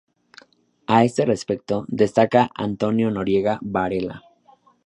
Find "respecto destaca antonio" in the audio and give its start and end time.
1.27-3.11